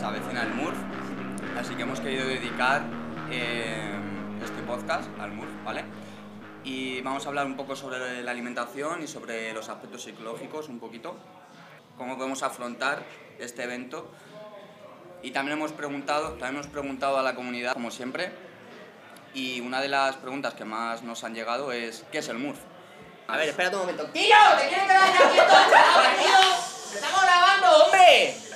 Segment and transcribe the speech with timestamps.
[0.00, 0.78] se avecina el MURF,
[1.58, 2.80] así que hemos querido dedicar
[3.30, 3.92] eh,
[4.42, 5.84] este podcast al MURF, ¿vale?
[6.64, 10.80] Y vamos a hablar un poco sobre la alimentación y sobre los aspectos psicológicos, un
[10.80, 11.16] poquito,
[11.98, 13.02] cómo podemos afrontar
[13.38, 14.10] este evento.
[15.22, 18.32] Y también hemos preguntado, también hemos preguntado a la comunidad, como siempre,
[19.34, 22.58] y una de las preguntas que más nos han llegado es ¿qué es el MURF?
[23.28, 24.06] A ver, espérate un momento.
[24.06, 24.36] ¡Tío!
[24.58, 26.94] ¿Te quieres quedar quieto, chaval, tío?
[26.94, 28.49] ¡Estamos grabando, hombre!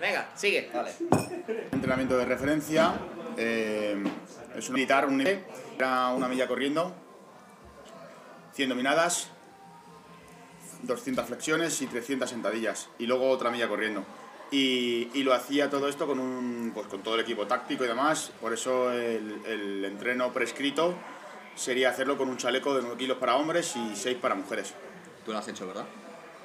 [0.00, 0.70] Venga, sigue.
[0.72, 0.92] Vale.
[1.72, 2.94] Entrenamiento de referencia.
[3.36, 4.02] eh,
[4.56, 6.92] es un militar, un era una milla corriendo,
[8.54, 9.30] 100 dominadas,
[10.82, 12.88] 200 flexiones y 300 sentadillas.
[12.98, 14.04] Y luego otra milla corriendo.
[14.50, 17.88] Y, y lo hacía todo esto con, un, pues, con todo el equipo táctico y
[17.88, 18.32] demás.
[18.40, 20.94] Por eso el, el entreno prescrito
[21.54, 24.74] sería hacerlo con un chaleco de 9 kilos para hombres y 6 para mujeres.
[25.24, 25.84] Tú lo has hecho, ¿verdad?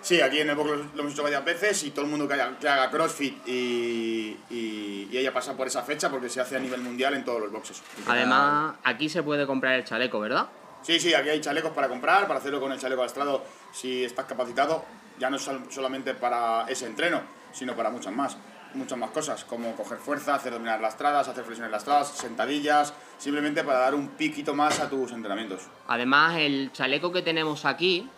[0.03, 2.33] Sí, aquí en el box lo, hemos hecho varias veces y todo el mundo que,
[2.33, 6.57] haya- que haga CrossFit y, y, y ella pasa por esa fecha porque se hace
[6.57, 7.81] a nivel mundial en todos los boxes.
[8.05, 10.47] Además, aquí se puede comprar el chaleco, ¿verdad?
[10.81, 14.25] Sí, sí, aquí hay chalecos para comprar, para hacerlo con el chaleco astrado si estás
[14.25, 14.83] capacitado,
[15.17, 17.21] ya no sol- solamente para ese entreno,
[17.53, 18.35] sino para muchas más.
[18.73, 23.77] Muchas más cosas, como coger fuerza, hacer dominar lastradas, hacer flexiones lastradas, sentadillas, simplemente para
[23.79, 25.61] dar un piquito más a tus entrenamientos.
[25.87, 28.09] Además, el chaleco que tenemos aquí,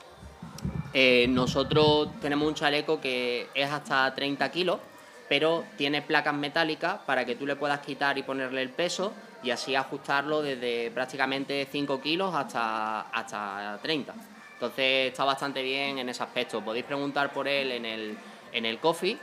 [0.98, 4.80] eh, nosotros tenemos un chaleco que es hasta 30 kilos,
[5.28, 9.12] pero tiene placas metálicas para que tú le puedas quitar y ponerle el peso
[9.44, 14.16] y así ajustarlo desde prácticamente 5 kilos hasta, hasta 30.
[14.54, 16.64] Entonces está bastante bien en ese aspecto.
[16.64, 18.18] Podéis preguntar por él en el,
[18.54, 19.18] en el coffee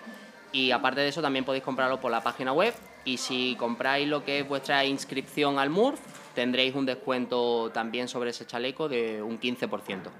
[0.53, 2.75] y aparte de eso también podéis comprarlo por la página web
[3.06, 5.98] y si compráis lo que es vuestra inscripción al MURF
[6.34, 10.11] tendréis un descuento también sobre ese chaleco de un 15%.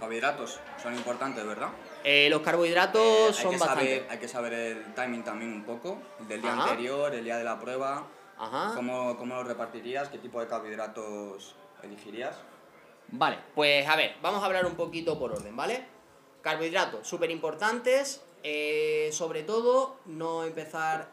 [0.00, 1.68] Carbohidratos son importantes, ¿verdad?
[2.02, 3.84] Eh, los carbohidratos Eh, son bastante...
[3.84, 6.62] saber, hay que saber el timing también un poco, el del día Ajá.
[6.62, 8.06] anterior, el día de la prueba.
[8.38, 8.72] Ajá.
[8.74, 10.08] ¿Cómo, ¿Cómo lo repartirías?
[10.08, 12.36] ¿Qué tipo de carbohidratos elegirías?
[13.08, 15.84] Vale, pues a ver, vamos a hablar un poquito por orden, ¿vale?
[16.40, 21.08] Carbohidratos, súper importantes, eh, sobre todo no empezar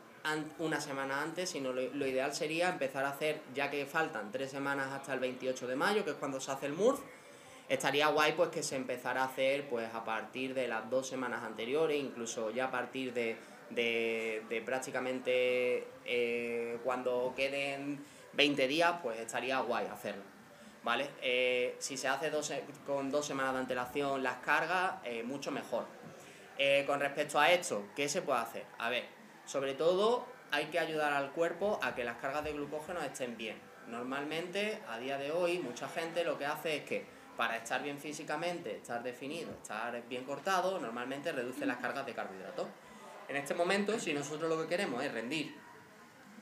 [0.59, 4.51] una semana antes, sino lo, lo ideal sería empezar a hacer, ya que faltan tres
[4.51, 6.99] semanas hasta el 28 de mayo, que es cuando se hace el MURF,
[7.69, 11.43] estaría guay pues que se empezara a hacer pues a partir de las dos semanas
[11.43, 13.37] anteriores, incluso ya a partir de,
[13.69, 20.23] de, de prácticamente eh, cuando queden 20 días, pues estaría guay hacerlo.
[20.83, 21.09] ¿Vale?
[21.21, 22.53] Eh, si se hace dos
[22.85, 25.85] con dos semanas de antelación las cargas, eh, mucho mejor.
[26.87, 28.65] Con respecto a esto, ¿qué se puede hacer?
[28.79, 29.03] A ver,
[29.45, 33.57] sobre todo hay que ayudar al cuerpo a que las cargas de glucógeno estén bien.
[33.87, 37.05] Normalmente, a día de hoy, mucha gente lo que hace es que
[37.37, 42.67] para estar bien físicamente, estar definido, estar bien cortado, normalmente reduce las cargas de carbohidratos.
[43.29, 45.55] En este momento, si nosotros lo que queremos es rendir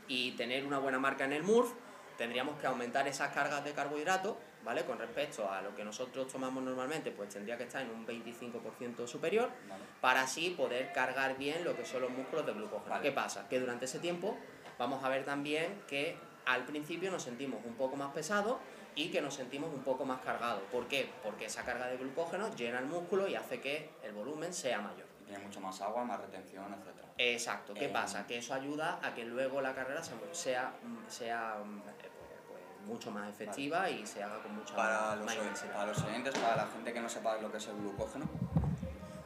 [0.07, 1.73] y tener una buena marca en el MURF,
[2.17, 4.85] tendríamos que aumentar esas cargas de carbohidratos, ¿vale?
[4.85, 9.05] Con respecto a lo que nosotros tomamos normalmente, pues tendría que estar en un 25%
[9.05, 9.84] superior, Vale.
[10.00, 13.01] para así poder cargar bien lo que son los músculos de glucógeno.
[13.01, 13.50] ¿Qué pasa?
[13.50, 14.38] Que durante ese tiempo
[14.79, 18.57] vamos a ver también que al principio nos sentimos un poco más pesados
[18.95, 20.61] y que nos sentimos un poco más cargados.
[20.72, 21.09] ¿Por qué?
[21.23, 25.06] Porque esa carga de glucógeno llena el músculo y hace que el volumen sea mayor.
[25.22, 27.03] Y Tiene mucho más agua, más retención, etc.
[27.17, 28.25] Exacto, ¿qué Eh, pasa?
[28.28, 30.73] Que eso ayuda a que luego la carrera se- sea,
[31.07, 32.09] sea mm, eh,
[32.47, 35.73] pues, mucho más efectiva y se haga con mucha Para más, los, intensidad.
[35.73, 38.25] para los oyentes, para la gente que no sepa lo que es el glucógeno,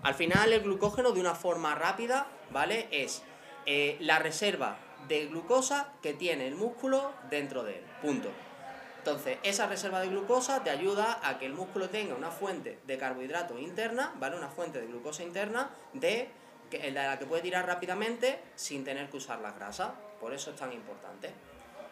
[0.02, 2.88] Al final el glucógeno de una forma rápida, ¿vale?
[2.92, 3.22] Es
[3.66, 4.78] eh, la reserva
[5.10, 7.86] de glucosa que tiene el músculo dentro de él.
[8.02, 8.30] Punto.
[9.00, 12.98] Entonces, esa reserva de glucosa te ayuda a que el músculo tenga una fuente de
[12.98, 14.36] carbohidratos interna, ¿vale?
[14.36, 16.30] Una fuente de glucosa interna de,
[16.70, 19.92] de la que puede tirar rápidamente sin tener que usar las grasas.
[20.20, 21.32] Por eso es tan importante.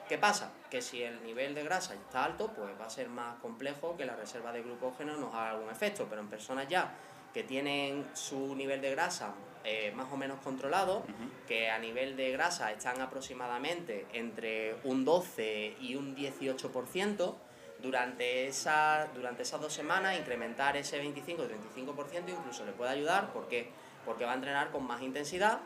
[0.09, 0.51] ¿Qué pasa?
[0.69, 4.05] Que si el nivel de grasa está alto, pues va a ser más complejo que
[4.05, 6.07] la reserva de glucógeno nos haga algún efecto.
[6.09, 6.93] Pero en personas ya
[7.33, 9.33] que tienen su nivel de grasa
[9.69, 11.03] eh, más o menos controlado,
[11.45, 17.35] que a nivel de grasa están aproximadamente entre un 12 y un 18%,
[17.81, 23.33] durante, esa, durante esas dos semanas incrementar ese 25-35% incluso le puede ayudar.
[23.33, 23.69] ¿Por qué?
[24.05, 25.59] Porque va a entrenar con más intensidad.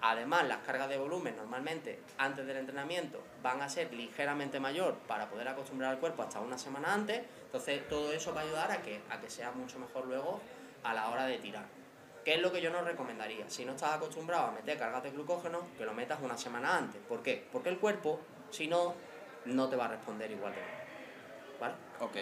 [0.00, 5.28] Además, las cargas de volumen normalmente antes del entrenamiento van a ser ligeramente mayor para
[5.28, 7.22] poder acostumbrar al cuerpo hasta una semana antes.
[7.46, 10.40] Entonces, todo eso va a ayudar a que, a que sea mucho mejor luego
[10.82, 11.77] a la hora de tirar.
[12.28, 13.48] ¿Qué es lo que yo no recomendaría?
[13.48, 17.00] Si no estás acostumbrado a meter cargas de glucógeno, que lo metas una semana antes.
[17.08, 17.48] ¿Por qué?
[17.50, 18.20] Porque el cuerpo,
[18.50, 18.94] si no,
[19.46, 21.58] no te va a responder igual de bien.
[21.58, 21.74] ¿Vale?
[22.00, 22.16] Ok.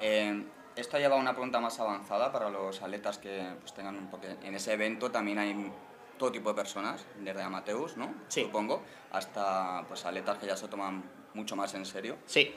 [0.00, 4.10] Eh, Esto lleva a una pregunta más avanzada para los atletas que pues, tengan un
[4.10, 5.72] porque en ese evento también hay
[6.18, 8.12] todo tipo de personas, desde amateurs, ¿no?
[8.26, 8.42] Sí.
[8.42, 12.16] Supongo, hasta pues atletas que ya se toman mucho más en serio.
[12.26, 12.52] Sí.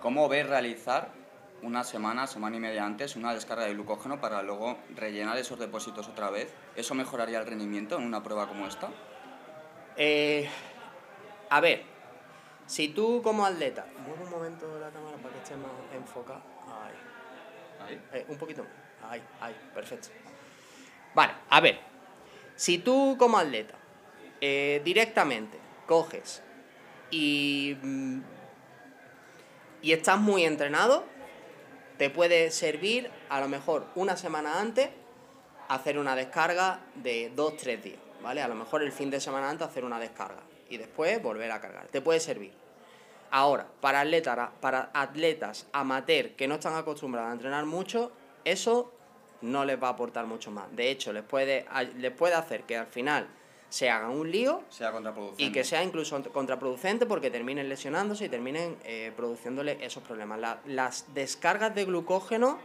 [0.00, 1.10] ¿Cómo ves realizar
[1.62, 6.08] una semana, semana y media antes, una descarga de glucógeno para luego rellenar esos depósitos
[6.08, 6.52] otra vez?
[6.76, 8.90] ¿Eso mejoraría el rendimiento en una prueba como esta?
[9.96, 10.48] Eh,
[11.50, 11.84] a ver,
[12.66, 13.86] si tú como atleta...
[14.06, 16.42] Mueve un momento la cámara para que esté más enfocada.
[16.66, 16.94] Ahí.
[17.86, 18.02] Ahí.
[18.12, 18.72] Eh, un poquito más.
[19.10, 20.08] Ahí, ahí, perfecto.
[21.14, 21.80] Vale, a ver.
[22.54, 23.74] Si tú como atleta
[24.40, 26.42] eh, directamente coges
[27.10, 28.20] y, mm,
[29.82, 31.04] y estás muy entrenado,
[32.00, 34.88] te puede servir a lo mejor una semana antes
[35.68, 38.40] hacer una descarga de 2-3 días, ¿vale?
[38.40, 41.60] A lo mejor el fin de semana antes hacer una descarga y después volver a
[41.60, 41.88] cargar.
[41.88, 42.54] Te puede servir.
[43.30, 48.12] Ahora, para atletas, para atletas amateur que no están acostumbrados a entrenar mucho,
[48.46, 48.94] eso
[49.42, 50.74] no les va a aportar mucho más.
[50.74, 51.66] De hecho, les puede,
[51.98, 53.28] les puede hacer que al final
[53.70, 55.42] se hagan un lío Sea contraproducente.
[55.42, 60.38] y que sea incluso contraproducente porque terminen lesionándose y terminen eh, produciéndole esos problemas.
[60.40, 62.58] La- las descargas de glucógeno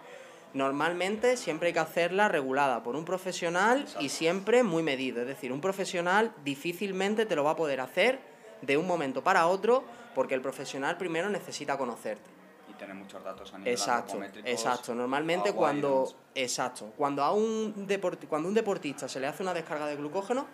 [0.54, 5.22] normalmente siempre hay que hacerlas regulada por un profesional y siempre muy medido.
[5.22, 8.20] Es decir, un profesional difícilmente te lo va a poder hacer
[8.62, 9.84] de un momento para otro
[10.16, 12.30] porque el profesional primero necesita conocerte.
[12.70, 14.96] Y tener muchos datos a nivel Exacto, exacto.
[14.96, 17.86] Normalmente cuando, exacto, cuando a un
[18.28, 20.48] cuando un deportista se le hace una descarga de glucógeno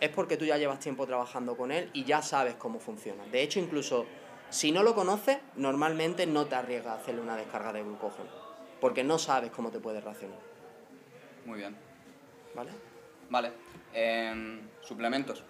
[0.00, 3.24] es porque tú ya llevas tiempo trabajando con él y ya sabes cómo funciona.
[3.26, 4.06] De hecho, incluso
[4.50, 8.28] si no lo conoces, normalmente no te arriesgas a hacerle una descarga de glucógeno,
[8.80, 10.38] porque no sabes cómo te puede reaccionar,
[11.44, 11.76] Muy bien.
[12.54, 12.70] ¿vale?
[13.30, 13.52] Vale.
[13.92, 15.42] Em, suplementos.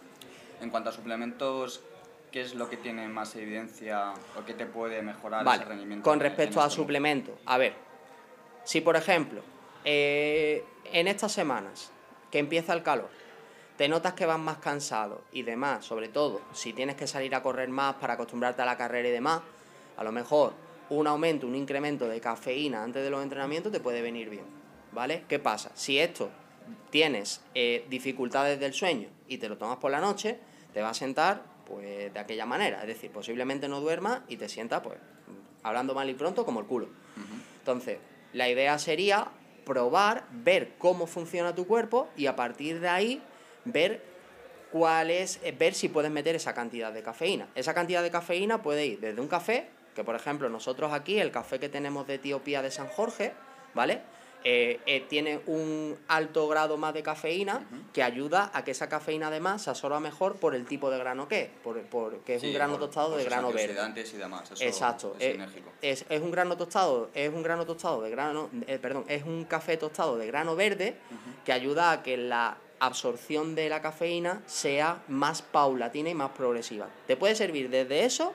[0.60, 1.82] En cuanto a suplementos,
[2.32, 6.04] ¿qué es lo que tiene más evidencia o qué te puede mejorar Vale, ese rendimiento?
[6.04, 7.74] con respecto a suplementos, a ver,
[8.64, 9.42] si por ejemplo,
[9.84, 11.92] eh, en estas semanas
[12.30, 13.08] que empieza el calor,
[13.78, 17.44] te notas que vas más cansado y demás, sobre todo si tienes que salir a
[17.44, 19.40] correr más para acostumbrarte a la carrera y demás,
[19.96, 20.52] a lo mejor
[20.90, 24.44] un aumento, un incremento de cafeína antes de los entrenamientos te puede venir bien,
[24.90, 25.22] ¿vale?
[25.28, 25.70] ¿Qué pasa?
[25.74, 26.28] Si esto
[26.90, 30.40] tienes eh, dificultades del sueño y te lo tomas por la noche,
[30.74, 34.48] te va a sentar pues de aquella manera, es decir, posiblemente no duermas y te
[34.48, 34.98] sienta pues
[35.62, 36.88] hablando mal y pronto como el culo.
[37.60, 37.98] Entonces,
[38.32, 39.28] la idea sería
[39.64, 43.22] probar, ver cómo funciona tu cuerpo y a partir de ahí
[43.72, 44.02] ver
[44.72, 47.48] cuál es, eh, ver si puedes meter esa cantidad de cafeína.
[47.54, 51.30] Esa cantidad de cafeína puede ir desde un café, que por ejemplo nosotros aquí, el
[51.30, 53.32] café que tenemos de Etiopía de San Jorge,
[53.74, 54.00] ¿vale?
[54.44, 59.26] Eh, eh, tiene un alto grado más de cafeína que ayuda a que esa cafeína
[59.26, 62.42] además se absorba mejor por el tipo de grano que es, por, por- que es
[62.44, 64.04] un grano por- tostado por de grano verde.
[64.14, 64.48] y demás.
[64.52, 65.16] Eso Exacto.
[65.18, 65.36] Es.
[65.82, 69.44] Es, es un grano tostado, es un grano tostado de grano, eh, perdón, es un
[69.44, 70.96] café tostado de grano verde
[71.44, 76.88] que ayuda a que la absorción de la cafeína sea más paulatina y más progresiva.
[77.06, 78.34] Te puede servir desde eso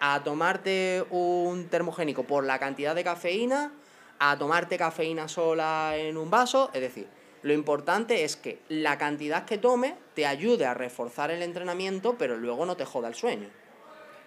[0.00, 3.72] a tomarte un termogénico por la cantidad de cafeína,
[4.18, 7.08] a tomarte cafeína sola en un vaso, es decir,
[7.42, 12.38] lo importante es que la cantidad que tomes te ayude a reforzar el entrenamiento, pero
[12.38, 13.50] luego no te joda el sueño.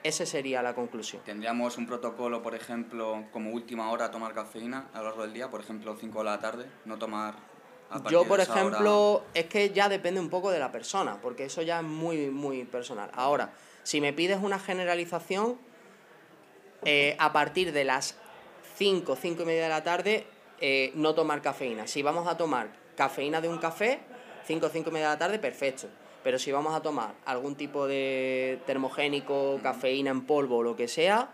[0.03, 1.23] Esa sería la conclusión.
[1.25, 5.49] Tendríamos un protocolo, por ejemplo, como última hora tomar cafeína a lo largo del día,
[5.49, 7.33] por ejemplo, 5 de la tarde, no tomar
[8.09, 11.61] Yo, por hora- ejemplo, es que ya depende un poco de la persona, porque eso
[11.61, 13.09] ya es muy, muy personal.
[13.13, 13.53] Ahora,
[13.83, 15.57] si me pides una generalización,
[16.85, 18.15] eh, a partir de las
[18.75, 20.25] 5, 5 y media de la tarde,
[20.59, 21.87] eh, no tomar cafeína.
[21.87, 23.99] Si vamos a tomar cafeína de un café,
[24.45, 25.87] 5, 5 y media de la tarde, perfecto.
[26.23, 30.87] Pero si vamos a tomar algún tipo de termogénico, cafeína en polvo o lo que
[30.87, 31.29] sea,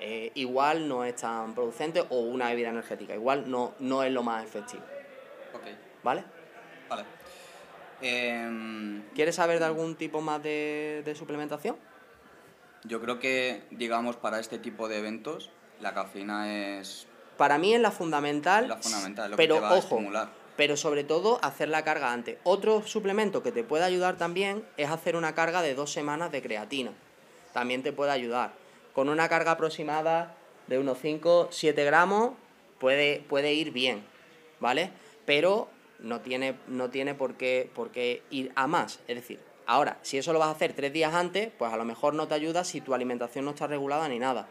[0.00, 3.14] eh, igual no es tan producente o una bebida energética.
[3.14, 4.82] Igual no, no es lo más efectivo.
[6.04, 6.22] ¿Vale?
[6.88, 7.04] vale.
[8.00, 11.76] Em, ¿Quieres saber de algún tipo más de, de suplementación?
[12.86, 15.48] yo creo que, digamos, para este tipo de eventos,
[15.80, 17.06] la cafeína es
[17.38, 18.68] Para mí es la fundamental.
[18.68, 20.28] la fundamental, lo pero que te va a ojo, estimular.
[20.56, 22.36] pero sobre todo hacer la carga antes.
[22.44, 26.42] Otro suplemento que te puede ayudar también es hacer una carga de dos semanas de
[26.42, 26.92] creatina.
[27.54, 28.52] También te puede ayudar.
[28.92, 30.34] Con una carga aproximada
[30.66, 32.32] de unos 5, 7 gramos
[32.78, 34.04] puede, puede ir bien,
[34.60, 34.90] ¿vale?
[35.24, 35.70] Pero
[36.04, 39.00] no tiene, no tiene por, qué, por qué ir a más.
[39.08, 41.84] Es decir, ahora, si eso lo vas a hacer tres días antes, pues a lo
[41.84, 44.48] mejor no te ayuda si tu alimentación no está regulada ni nada.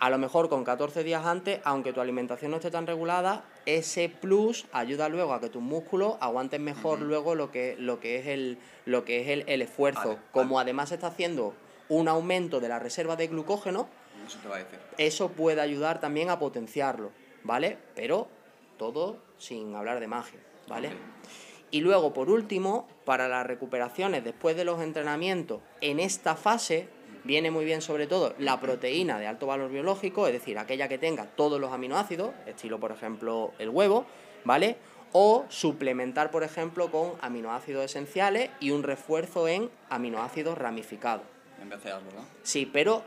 [0.00, 4.08] A lo mejor con 14 días antes, aunque tu alimentación no esté tan regulada, ese
[4.08, 8.28] plus ayuda luego a que tus músculos aguanten mejor luego lo que, lo que es
[8.28, 10.08] el, lo que es el, el esfuerzo.
[10.10, 10.66] Vale, Como vale.
[10.68, 11.52] además está haciendo
[11.88, 13.88] un aumento de la reserva de glucógeno,
[14.24, 14.78] Eso te va a decir.
[14.98, 17.10] eso puede ayudar también a potenciarlo,
[17.42, 17.76] ¿vale?
[17.96, 18.28] Pero
[18.76, 20.90] todo sin hablar de magia, ¿vale?
[21.70, 26.88] Y luego, por último, para las recuperaciones después de los entrenamientos, en esta fase
[27.24, 30.96] viene muy bien sobre todo la proteína de alto valor biológico, es decir, aquella que
[30.98, 34.06] tenga todos los aminoácidos, estilo por ejemplo el huevo,
[34.44, 34.76] ¿vale?
[35.12, 41.26] O suplementar, por ejemplo, con aminoácidos esenciales y un refuerzo en aminoácidos ramificados.
[41.60, 42.22] En BCAAs, ¿verdad?
[42.42, 43.02] Sí, pero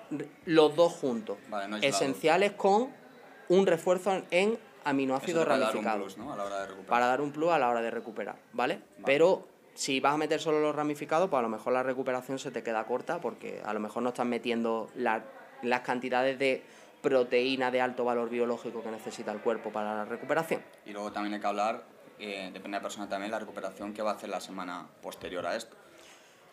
[0.45, 1.37] los dos juntos.
[1.49, 1.77] Vale, no.
[1.77, 2.89] Esenciales con
[3.49, 6.33] un refuerzo en- aminoácidos te puede dar un ramificados plus, ¿no?
[6.33, 6.89] A la hora de recuperar.
[6.89, 8.79] para dar un plus a la hora de recuperar, ¿vale?
[9.05, 12.51] Pero si vas a meter solo los ramificados, pues a lo mejor la recuperación se
[12.51, 15.23] te queda corta porque a lo mejor no estás metiendo la-
[15.61, 16.63] las cantidades de
[17.01, 20.61] proteína de alto valor biológico que necesita el cuerpo para la recuperación.
[20.85, 21.83] Y luego también hay que hablar,
[22.19, 25.45] eh, depende de la persona también, la recuperación que va a hacer la semana posterior
[25.47, 25.75] a esto.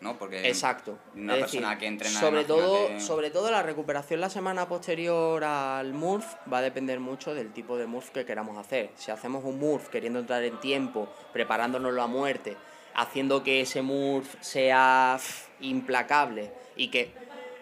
[0.01, 0.17] ¿No?
[0.17, 0.97] Porque Exacto.
[1.13, 2.19] una Es persona decir, que entrena.
[2.19, 7.35] sobre todo, sobre todo la recuperación la semana posterior al MURF va a depender mucho
[7.35, 8.91] del tipo de MURF que queramos hacer.
[8.95, 12.55] Si hacemos un MURF queriendo entrar en tiempo, preparándonos a muerte,
[12.95, 15.19] haciendo que ese MURF sea
[15.59, 17.11] implacable y que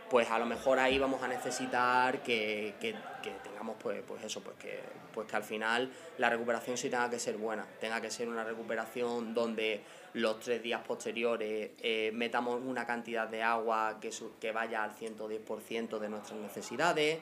[0.09, 4.41] pues a lo mejor ahí vamos a necesitar que, que- que tengamos pues, pues eso,
[4.41, 4.79] pues que,
[5.13, 8.43] pues que al final la recuperación sí tenga que ser buena, tenga que ser una
[8.45, 9.81] recuperación donde
[10.17, 14.95] los tres días posteriores eh, metamos una cantidad de agua que, su- que vaya al
[14.95, 17.19] 110% de nuestras necesidades,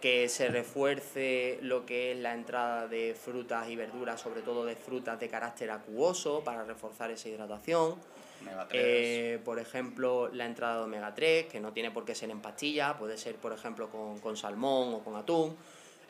[0.00, 4.76] que se refuerce lo que es la entrada de frutas y verduras, sobre todo de
[4.76, 7.96] frutas de carácter acuoso, para reforzar esa hidratación.
[8.40, 8.80] Omega 3.
[8.84, 12.40] Eh, por ejemplo, la entrada de omega 3, que no tiene por qué ser en
[12.40, 15.56] pastilla, puede ser, por ejemplo, con, con salmón o con atún.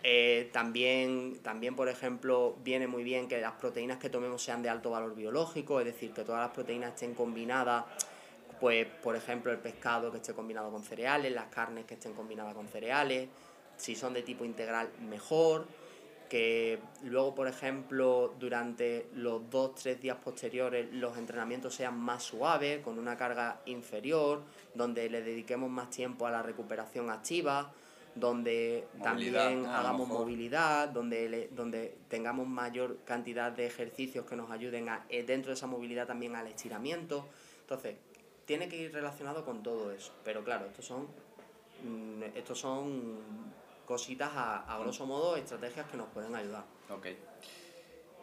[0.05, 4.69] Eh, también, también, por ejemplo, viene muy bien que las proteínas que tomemos sean de
[4.69, 7.85] alto valor biológico, es decir, que todas las proteínas estén combinadas,
[8.61, 12.55] pues, por ejemplo, el pescado que esté combinado con cereales, las carnes que estén combinadas
[12.55, 13.29] con cereales,
[13.77, 15.67] si son de tipo integral, mejor
[16.33, 22.81] que luego, por ejemplo, durante los dos, tres días posteriores los entrenamientos sean más suaves,
[22.81, 24.43] con una carga inferior,
[24.75, 27.71] donde le dediquemos más tiempo a la recuperación activa,
[28.15, 34.51] donde Movilidad, también hagamos movilidad, donde, le- donde tengamos mayor cantidad de ejercicios que nos
[34.51, 37.27] ayuden a, eh, dentro de esa movilidad también al estiramiento.
[37.63, 37.97] Entonces,
[38.45, 40.13] tiene que ir relacionado con todo eso.
[40.25, 41.09] Pero claro, estos son,
[41.85, 43.19] mm, estos son
[43.87, 46.65] cositas a, a grosso modo, estrategias que nos pueden ayudar.
[46.91, 47.07] Ok.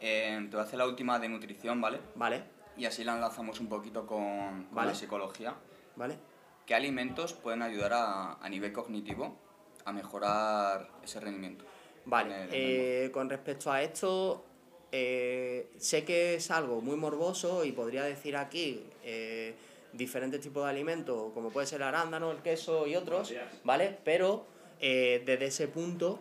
[0.00, 2.00] Eh, te voy a hacer la última de nutrición, ¿vale?
[2.14, 2.42] ¿Vale?
[2.76, 4.90] Y así la enlazamos un poquito con, con Vale.
[4.90, 5.54] la psicología.
[5.96, 6.16] ¿Vale?
[6.64, 9.36] ¿Qué alimentos pueden ayudar a, a nivel cognitivo
[9.84, 11.64] a mejorar ese rendimiento?
[12.06, 14.44] Vale, eh, con respecto a esto,
[14.92, 19.54] eh, sé que es algo muy morboso y podría decir aquí eh,
[19.92, 23.28] diferentes tipos de alimentos, como puede ser el arándano, el queso y otros,
[23.64, 23.98] ¿vale?
[24.04, 24.46] Pero
[24.80, 26.20] eh, desde ese punto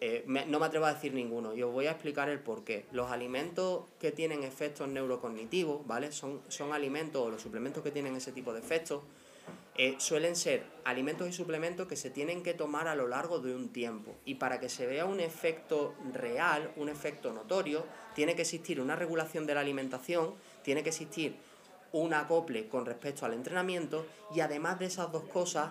[0.00, 2.64] eh, me- no me atrevo a decir ninguno y os voy a explicar el por
[2.64, 2.86] qué.
[2.92, 6.10] Los alimentos que tienen efectos neurocognitivos, ¿vale?
[6.12, 9.02] Son, son alimentos o los suplementos que tienen ese tipo de efectos,
[9.82, 13.54] eh, suelen ser alimentos y suplementos que se tienen que tomar a lo largo de
[13.54, 14.14] un tiempo.
[14.26, 18.94] Y para que se vea un efecto real, un efecto notorio, tiene que existir una
[18.94, 21.34] regulación de la alimentación, tiene que existir
[21.92, 25.70] un acople con respecto al entrenamiento y además de esas dos cosas,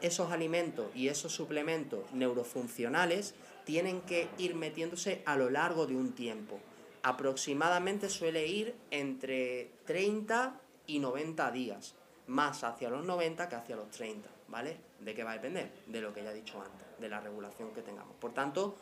[0.00, 3.34] esos alimentos y esos suplementos neurofuncionales
[3.66, 6.58] tienen que ir metiéndose a lo largo de un tiempo.
[7.02, 11.96] Aproximadamente suele ir entre 30 y 90 días,
[12.32, 14.76] más hacia los 90 que hacia los 30, ¿vale?
[15.00, 15.70] ¿De qué va a depender?
[15.86, 18.16] De lo que ya he dicho antes, de la regulación que tengamos.
[18.16, 18.74] Por tanto,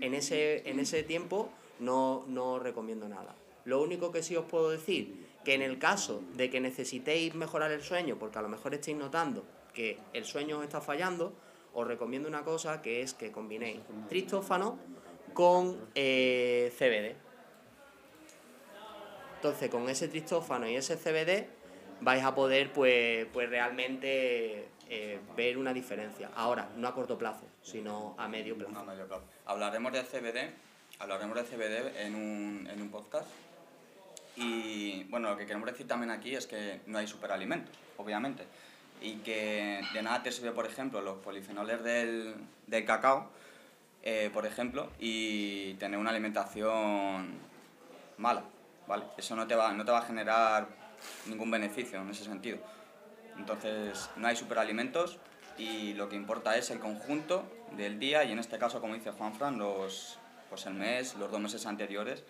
[0.00, 3.34] en ese, en ese tiempo no, no os recomiendo nada.
[3.64, 7.72] Lo único que sí os puedo decir, que en el caso de que necesitéis mejorar
[7.72, 11.32] el sueño, porque a lo mejor estéis notando que el sueño os está fallando,
[11.72, 14.78] os recomiendo una cosa que es que combinéis tristófano
[15.32, 17.16] con eh, CBD.
[19.36, 21.61] Entonces, con ese tristófano y ese CBD
[22.02, 26.30] vais a poder, pues, pues realmente eh, ver una diferencia.
[26.34, 28.78] Ahora, no a corto plazo, sino a medio plazo.
[28.78, 29.24] A medio plazo.
[29.46, 30.52] Hablaremos de CBD,
[30.98, 33.28] hablaremos de CBD en un, en un podcast.
[34.36, 38.44] Y bueno, lo que queremos decir también aquí es que no hay superalimentos, obviamente.
[39.00, 42.34] Y que de nada te sirve, por ejemplo, los polifenoles del,
[42.66, 43.30] del cacao,
[44.02, 47.38] eh, por ejemplo, y tener una alimentación
[48.18, 48.44] mala,
[48.86, 49.04] ¿vale?
[49.16, 50.81] Eso no te va, no te va a generar
[51.26, 52.58] ningún beneficio en ese sentido.
[53.36, 55.18] Entonces, no hay superalimentos
[55.58, 57.44] y lo que importa es el conjunto
[57.76, 60.18] del día y en este caso, como dice Juanfran, los,
[60.48, 62.24] pues el mes, los dos meses anteriores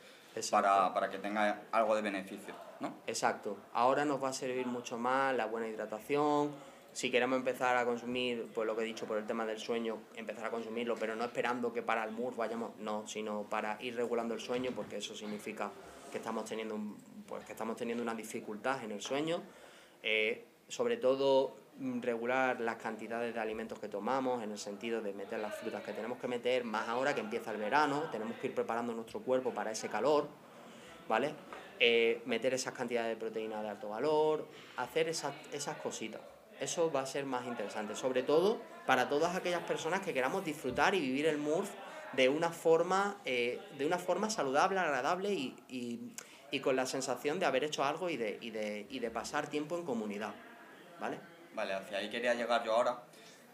[0.51, 2.95] para, para que tenga algo de beneficio, ¿no?
[3.07, 3.59] Exacto.
[3.73, 6.53] Ahora nos va a servir mucho más la buena hidratación,
[6.93, 9.99] si queremos empezar a consumir, pues lo que he dicho por el tema del sueño,
[10.15, 13.97] empezar a consumirlo, pero no esperando que para el MUR vayamos, no, sino para ir
[13.97, 15.71] regulando el sueño, porque eso significa
[16.11, 16.99] que estamos teniendo, un,
[17.33, 19.43] pues, que estamos teniendo una dificultad en el sueño.
[20.03, 25.15] Eh, sobre todo mm, regular las cantidades de alimentos que tomamos, en el sentido de
[25.15, 28.49] meter las frutas que tenemos que meter, más ahora que empieza el verano, tenemos que
[28.49, 30.29] ir preparando nuestro cuerpo para ese calor,
[31.09, 31.33] ¿vale?
[31.81, 34.47] Eh, meter esas cantidades de proteína de alto valor,
[34.77, 36.21] hacer esas, esas cositas
[36.61, 40.95] eso va a ser más interesante, sobre todo para todas aquellas personas que queramos disfrutar
[40.95, 41.71] y vivir el MURF
[42.13, 46.13] de una forma, eh, de una forma saludable, agradable y,
[46.61, 50.35] con la sensación de haber hecho algo y de, y de, pasar tiempo en comunidad.
[51.01, 51.19] ¿Vale?
[51.55, 53.03] Vale, hacia ahí quería llegar yo ahora,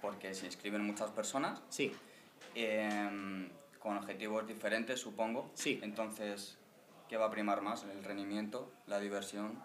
[0.00, 1.60] porque se inscriben muchas personas.
[1.68, 1.92] Sí.
[2.54, 5.50] Em, con objetivos diferentes, supongo.
[5.54, 5.80] Sí.
[5.82, 6.58] Entonces,
[7.08, 7.84] ¿qué va a primar más?
[7.84, 9.60] ¿El rendimiento, la diversión?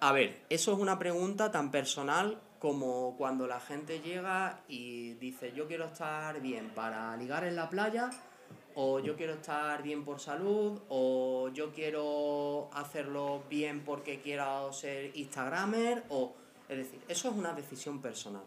[0.00, 5.52] A ver, eso es una pregunta tan personal como cuando la gente llega y dice
[5.52, 8.10] yo quiero estar bien para ligar en la playa
[8.74, 15.16] o yo quiero estar bien por salud o yo quiero hacerlo bien porque quiero ser
[15.16, 16.34] instagramer o
[16.68, 18.44] es decir, eso es una decisión personal.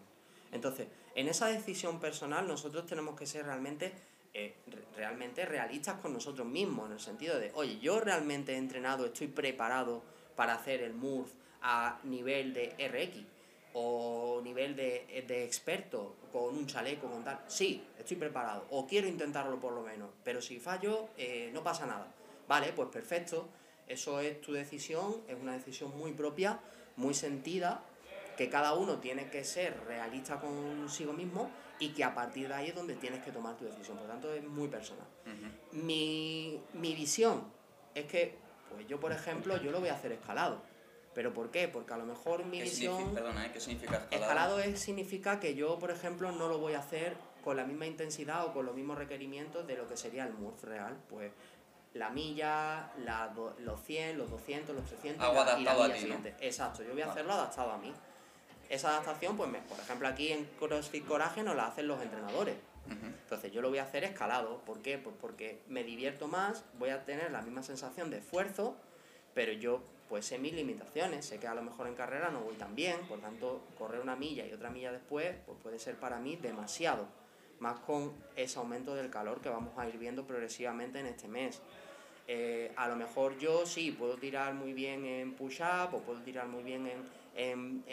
[0.51, 3.93] Entonces, en esa decisión personal nosotros tenemos que ser realmente
[4.33, 4.55] eh,
[4.95, 9.27] realmente realistas con nosotros mismos, en el sentido de, oye, yo realmente he entrenado, estoy
[9.27, 10.01] preparado
[10.35, 13.34] para hacer el MURF a nivel de RX
[13.77, 15.05] o nivel de,
[15.43, 20.09] experto con un chaleco, con tal, sí, estoy preparado, o quiero intentarlo por lo menos,
[20.23, 22.07] pero si fallo, eh, no pasa nada.
[22.47, 23.49] Vale, pues perfecto,
[23.85, 26.59] eso es tu decisión, es una decisión muy propia,
[26.95, 27.83] muy sentida,
[28.37, 32.69] que cada uno tiene que ser realista consigo mismo y que a partir de ahí
[32.69, 33.97] es donde tienes que tomar tu decisión.
[33.97, 35.07] Por lo tanto, es muy personal.
[35.73, 37.43] mi, mi visión
[37.93, 38.37] es que,
[38.69, 40.61] pues yo, por ejemplo, yo lo voy a hacer escalado
[41.15, 41.69] ¿Pero por qué?
[41.69, 43.13] Porque a lo mejor mi visión...
[43.13, 43.51] Perdona, ¿eh?
[43.53, 44.21] ¿qué significa escalado?
[44.21, 47.85] Escalado es, significa que yo, por ejemplo, no lo voy a hacer con la misma
[47.85, 50.97] intensidad o con los mismos requerimientos de lo que sería el MURF real.
[51.09, 51.31] Pues
[51.93, 56.35] la milla, la los 100, los 200, los 300 y la, milla siguiente.
[56.41, 57.93] Exacto, yo voy a hacerlo adaptado a mí.
[58.67, 62.55] Esa adaptación, pues, por ejemplo, aquí en CrossFit Coraje nos la hacen los entrenadores.
[62.87, 64.59] Entonces yo lo voy a hacer escalado.
[64.59, 64.97] ¿Por qué?
[64.97, 68.75] Pues porque me divierto más, voy a tener la misma sensación de esfuerzo,
[69.33, 72.55] pero yo pues sé mis limitaciones, sé que a lo mejor en carrera no voy
[72.55, 76.19] tan bien, por tanto, correr una milla y otra milla después, pues puede ser para
[76.19, 77.07] mí demasiado,
[77.59, 81.61] más con ese aumento del calor que vamos a ir viendo progresivamente en este mes.
[82.27, 86.47] Eh, a lo mejor yo sí puedo tirar muy bien en push-up o puedo tirar
[86.47, 86.89] muy bien
[87.35, 87.83] en,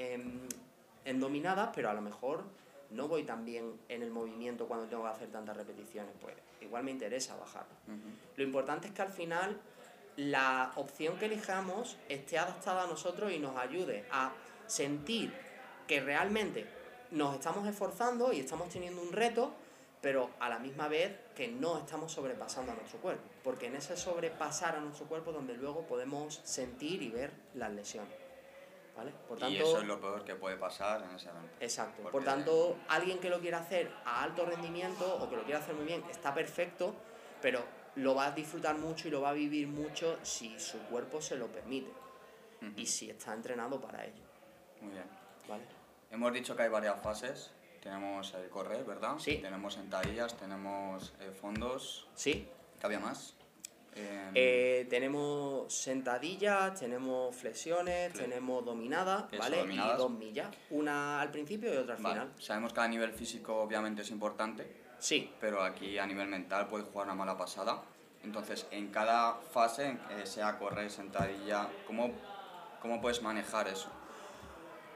[1.04, 2.44] en, dominadas, pero a lo mejor
[2.90, 6.84] no voy tan bien en el movimiento cuando tengo que hacer tantas repeticiones, pues igual
[6.84, 7.66] me interesa bajar.
[8.36, 9.60] Lo importante es que al final
[10.16, 14.32] la opción que elijamos esté adaptada a nosotros y nos ayude a
[14.66, 15.32] sentir
[15.86, 16.66] que realmente
[17.10, 19.52] nos estamos esforzando y estamos teniendo un reto,
[20.00, 23.96] pero a la misma vez que no estamos sobrepasando a nuestro cuerpo, porque en ese
[23.96, 28.14] sobrepasar a nuestro cuerpo donde luego podemos sentir y ver las lesiones.
[28.96, 29.10] ¿Vale?
[29.26, 31.54] Por tanto, y eso es lo peor que puede pasar en ese evento.
[31.60, 32.02] Exacto.
[32.10, 35.74] Por tanto, alguien que lo quiera hacer a alto rendimiento o que lo quiera hacer
[35.74, 36.94] muy bien está perfecto,
[37.40, 37.64] pero
[37.96, 41.36] lo va a disfrutar mucho y lo va a vivir mucho si su cuerpo se
[41.36, 41.90] lo permite
[42.76, 44.22] y si está entrenado para ello.
[44.80, 45.04] Muy bien.
[45.48, 45.64] ¿Vale?
[46.10, 47.50] Hemos dicho que hay varias fases.
[47.82, 49.18] Tenemos el correr, ¿verdad?
[49.18, 49.38] Sí.
[49.38, 52.08] Tenemos sentadillas, tenemos eh, fondos.
[52.14, 52.48] Sí.
[52.78, 53.34] ¿Qué había más?
[53.94, 59.64] Em, eh, tenemos sentadillas, tenemos flexiones, tenemos dominadas, ¿vale?
[59.70, 60.48] Y dos millas.
[60.70, 62.32] Una al principio y otra al final.
[62.38, 65.28] Sabemos que a nivel físico obviamente es importante, Sí.
[65.40, 67.82] Pero aquí a nivel mental puedes jugar una mala pasada.
[68.22, 72.12] Entonces, en cada fase, eh, sea correr, sentadilla, ¿cómo,
[72.80, 73.90] ¿cómo puedes manejar eso?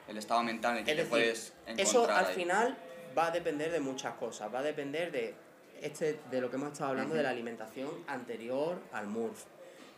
[0.07, 1.87] El estado mental en el que te puedes encontrar.
[1.89, 2.79] Eso al final
[3.19, 4.55] va a depender de muchas cosas.
[4.55, 5.35] Va a depender de,
[5.83, 9.45] este, de lo que hemos estado hablando de la alimentación anterior al MURF.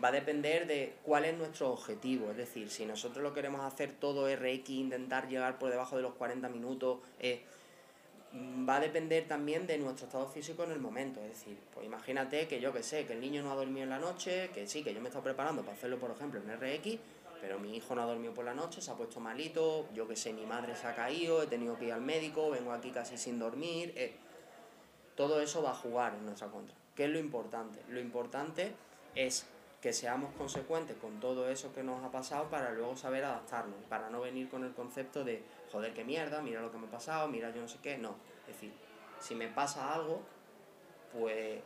[0.02, 2.30] Va a depender de cuál es nuestro objetivo.
[2.30, 6.14] Es decir, si nosotros lo queremos hacer todo RX, intentar llegar por debajo de los
[6.14, 6.98] 40 minutos.
[7.18, 7.42] Eh,
[8.68, 11.20] va a depender también de nuestro estado físico en el momento.
[11.22, 13.90] Es decir, pues imagínate que yo que sé, que el niño no ha dormido en
[13.90, 16.52] la noche, que sí, que yo me he estado preparando para hacerlo, por ejemplo, en
[16.54, 16.98] RX,
[17.40, 20.16] pero mi hijo no ha dormido por la noche, se ha puesto malito, yo que
[20.16, 23.16] sé, mi madre se ha caído, he tenido que ir al médico, vengo aquí casi
[23.16, 23.92] sin dormir.
[23.96, 24.12] Eh,
[25.18, 26.76] todo eso va a jugar en nuestra contra.
[26.94, 27.82] ¿Qué es lo importante?
[27.88, 28.72] Lo importante
[29.16, 29.48] es
[29.82, 34.10] que seamos consecuentes con todo eso que nos ha pasado para luego saber adaptarnos, para
[34.10, 37.26] no venir con el concepto de, joder, qué mierda, mira lo que me ha pasado,
[37.26, 38.14] mira yo no sé qué, no.
[38.42, 38.72] Es decir,
[39.18, 40.22] si me pasa algo,
[41.12, 41.62] pues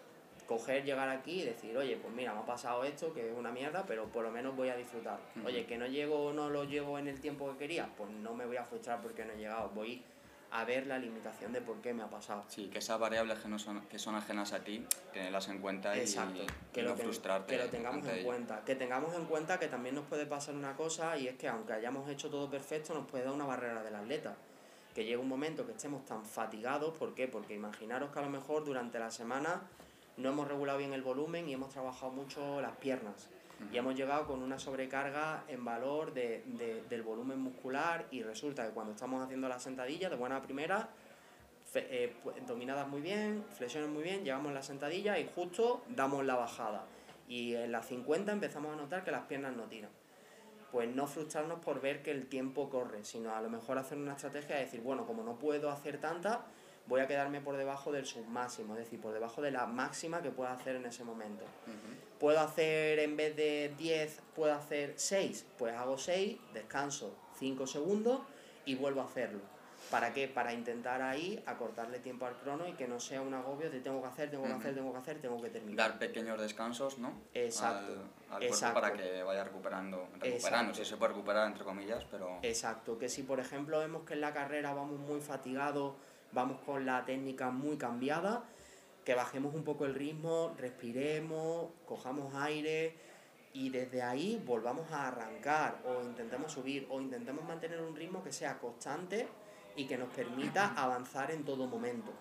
[0.46, 3.52] coger, llegar aquí y decir, oye, pues mira, me ha pasado esto, que es una
[3.52, 5.20] mierda, pero por lo menos voy a disfrutar.
[5.44, 8.32] Oye, que no llego o no lo llego en el tiempo que quería, pues no
[8.32, 9.68] me voy a frustrar porque no he llegado.
[9.74, 10.02] Voy
[10.52, 12.44] a ver la limitación de por qué me ha pasado.
[12.48, 15.96] Sí, que esas variables que, no son, que son ajenas a ti, tenerlas en cuenta
[15.96, 17.56] y, Exacto, y que, no lo, ten- frustrarte.
[17.56, 18.26] que lo tengamos en ello.
[18.26, 18.62] cuenta.
[18.64, 21.72] Que tengamos en cuenta que también nos puede pasar una cosa y es que aunque
[21.72, 24.36] hayamos hecho todo perfecto, nos puede dar una barrera del atleta.
[24.94, 27.26] Que llega un momento que estemos tan fatigados, ¿por qué?
[27.28, 29.62] Porque imaginaros que a lo mejor durante la semana
[30.18, 33.30] no hemos regulado bien el volumen y hemos trabajado mucho las piernas.
[33.70, 38.66] Y hemos llegado con una sobrecarga en valor de, de- del volumen muscular y resulta
[38.66, 40.88] que cuando estamos haciendo la sentadilla de buena primera,
[41.74, 46.34] eh, pu- dominadas muy bien, flexiones muy bien, llevamos la sentadilla y justo damos la
[46.34, 46.84] bajada.
[47.28, 49.90] Y en las 50 empezamos a notar que las piernas no tiran.
[50.70, 54.12] Pues no frustrarnos por ver que el tiempo corre, sino a lo mejor hacer una
[54.12, 56.42] estrategia de decir, bueno, como no puedo hacer tanta,
[56.86, 60.30] voy a quedarme por debajo del submáximo, es decir, por debajo de la máxima que
[60.30, 61.44] pueda hacer en ese momento.
[62.18, 68.20] Puedo hacer en vez de 10, puedo hacer 6, pues hago 6, descanso 5 segundos
[68.64, 69.40] y vuelvo a hacerlo.
[69.90, 70.28] ¿Para qué?
[70.28, 74.00] Para intentar ahí acortarle tiempo al crono y que no sea un agobio de tengo
[74.00, 75.88] que hacer, tengo que hacer, tengo que hacer, tengo que terminar.
[75.90, 77.12] Dar pequeños descansos, ¿no?
[77.34, 77.92] Exacto,
[78.30, 78.80] Al, al exacto.
[78.80, 80.08] para que vaya recuperando.
[80.20, 82.38] Recuperando, si se puede recuperar, entre comillas, pero.
[82.42, 85.94] Exacto, que si por ejemplo vemos que en la carrera vamos muy fatigados,
[86.32, 88.44] vamos con la técnica muy cambiada,
[89.04, 92.94] que bajemos un poco el ritmo, respiremos, cojamos aire
[93.52, 95.82] y desde ahí volvamos a arrancar.
[95.84, 99.26] O intentemos subir o intentemos mantener un ritmo que sea constante
[99.76, 102.12] y que nos permita avanzar en todo momento.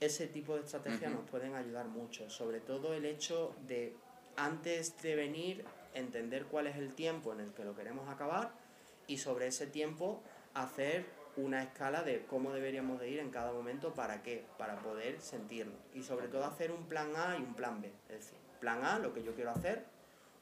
[0.00, 3.96] Ese tipo de estrategias nos pueden ayudar mucho, sobre todo el hecho de
[4.36, 8.52] antes de venir entender cuál es el tiempo en el que lo queremos acabar
[9.06, 10.22] y sobre ese tiempo
[10.54, 11.06] hacer
[11.38, 15.74] una escala de cómo deberíamos de ir en cada momento para qué, para poder sentirlo
[15.94, 18.98] y sobre todo hacer un plan A y un plan B, es decir, plan A
[18.98, 19.84] lo que yo quiero hacer,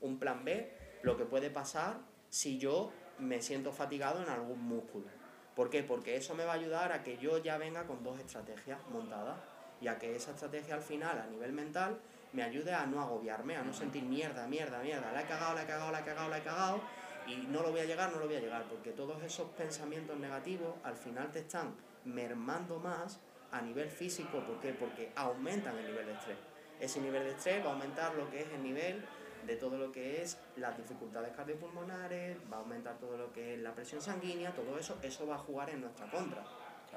[0.01, 1.99] un plan B lo que puede pasar
[2.31, 5.07] si yo me siento fatigado en algún músculo.
[5.55, 5.83] ¿Por qué?
[5.83, 9.39] Porque eso me va a ayudar a que yo ya venga con dos estrategias montadas
[9.81, 11.99] y a que esa estrategia al final a nivel mental
[12.33, 15.63] me ayude a no agobiarme, a no sentir mierda, mierda, mierda, la he cagado, la
[15.63, 16.81] he cagado, la he cagado, la he cagado
[17.27, 20.17] y no lo voy a llegar, no lo voy a llegar, porque todos esos pensamientos
[20.19, 23.19] negativos al final te están mermando más
[23.51, 24.73] a nivel físico, ¿por qué?
[24.73, 26.37] Porque aumentan el nivel de estrés.
[26.81, 29.05] Ese nivel de estrés va a aumentar lo que es el nivel
[29.47, 33.61] de todo lo que es las dificultades cardiopulmonares, va a aumentar todo lo que es
[33.61, 36.45] la presión sanguínea, todo eso, eso va a jugar en nuestra contra.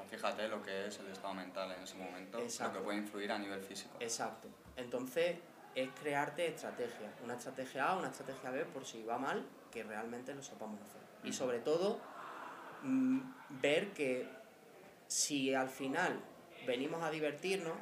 [0.08, 2.74] Fíjate lo que es el estado mental en ese momento, Exacto.
[2.74, 3.96] lo que puede influir a nivel físico.
[4.00, 4.48] Exacto.
[4.76, 5.36] Entonces,
[5.74, 7.12] es crearte estrategias.
[7.24, 11.00] Una estrategia A, una estrategia B, por si va mal, que realmente lo sepamos hacer.
[11.24, 11.98] Y sobre todo,
[12.82, 13.20] mm,
[13.60, 14.28] ver que
[15.06, 16.20] si al final
[16.66, 17.74] venimos a divertirnos,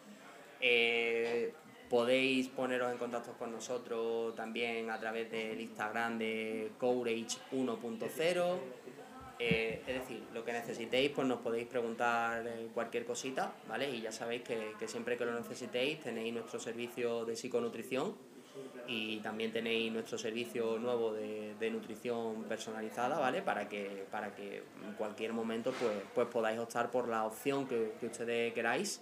[0.61, 1.53] Eh,
[1.91, 8.59] podéis poneros en contacto con nosotros también a través del Instagram de Courage 1.0.
[9.39, 13.91] Eh, es decir, lo que necesitéis, pues nos podéis preguntar eh, cualquier cosita, ¿vale?
[13.91, 18.15] Y ya sabéis que, que siempre que lo necesitéis tenéis nuestro servicio de psiconutrición
[18.87, 23.43] y también tenéis nuestro servicio nuevo de, de nutrición personalizada, ¿vale?
[23.43, 27.95] Para que, para que en cualquier momento pues, pues podáis optar por la opción que,
[28.01, 29.01] que ustedes queráis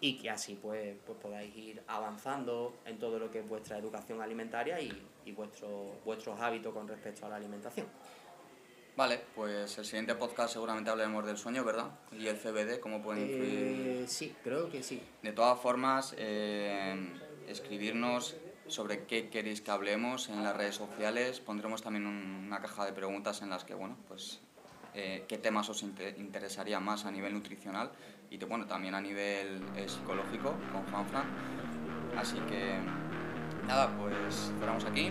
[0.00, 4.22] y que así pues, pues podáis ir avanzando en todo lo que es vuestra educación
[4.22, 4.90] alimentaria y,
[5.24, 7.86] y vuestro, vuestros hábitos con respecto a la alimentación.
[8.96, 11.90] Vale, pues el siguiente podcast seguramente hablaremos del sueño, ¿verdad?
[12.12, 14.02] Y el CBD, cómo pueden influir.
[14.02, 15.00] Eh, sí, creo que sí.
[15.22, 17.08] De todas formas, eh,
[17.46, 18.36] escribirnos
[18.70, 21.40] sobre qué queréis que hablemos en las redes sociales.
[21.40, 24.40] Pondremos también un- una caja de preguntas en las que, bueno, pues
[24.94, 27.90] eh, qué temas os inte- interesaría más a nivel nutricional
[28.30, 31.24] y bueno, también a nivel eh, psicológico con Juanfran.
[32.16, 32.78] Así que
[33.66, 35.10] nada, pues cerramos aquí.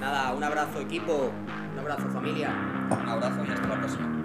[0.00, 1.32] Nada, un abrazo equipo,
[1.72, 2.50] un abrazo familia.
[2.90, 4.22] Un abrazo y hasta la próxima.